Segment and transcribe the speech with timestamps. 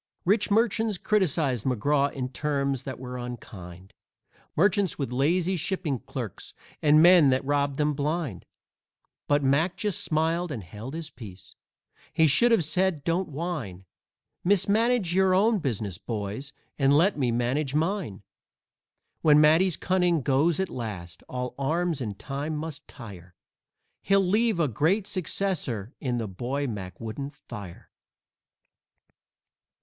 [0.25, 3.93] Rich merchants criticised McGraw in terms that were unkind
[4.55, 8.47] Merchants with lazy shipping clerks and men that robbed them blind.
[9.27, 11.53] But Mac just smiled and held his peace.
[12.13, 13.85] He should have said: "Don't whine!
[14.43, 18.23] Mismanage your own business, boys, and let me manage mine!"
[19.21, 23.35] When Matty's cunning goes at last all arms in time must tire
[24.01, 27.91] He'll leave a great successor in the boy Mac wouldn't fire.